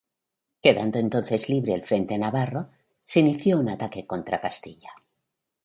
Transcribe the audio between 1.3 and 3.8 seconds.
libre el frente navarro, se inició un